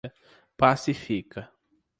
[0.57, 1.47] Passa-e-Fica